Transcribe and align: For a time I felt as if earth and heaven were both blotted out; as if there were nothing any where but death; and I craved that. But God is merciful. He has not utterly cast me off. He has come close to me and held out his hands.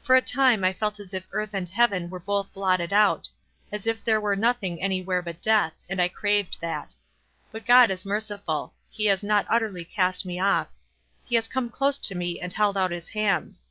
For 0.00 0.16
a 0.16 0.22
time 0.22 0.64
I 0.64 0.72
felt 0.72 0.98
as 0.98 1.12
if 1.12 1.26
earth 1.32 1.50
and 1.52 1.68
heaven 1.68 2.08
were 2.08 2.18
both 2.18 2.50
blotted 2.54 2.90
out; 2.90 3.28
as 3.70 3.86
if 3.86 4.02
there 4.02 4.18
were 4.18 4.34
nothing 4.34 4.80
any 4.80 5.02
where 5.02 5.20
but 5.20 5.42
death; 5.42 5.74
and 5.90 6.00
I 6.00 6.08
craved 6.08 6.56
that. 6.62 6.94
But 7.52 7.66
God 7.66 7.90
is 7.90 8.06
merciful. 8.06 8.72
He 8.88 9.04
has 9.12 9.22
not 9.22 9.44
utterly 9.46 9.84
cast 9.84 10.24
me 10.24 10.40
off. 10.40 10.68
He 11.26 11.34
has 11.34 11.48
come 11.48 11.68
close 11.68 11.98
to 11.98 12.14
me 12.14 12.40
and 12.40 12.54
held 12.54 12.78
out 12.78 12.92
his 12.92 13.10
hands. 13.10 13.62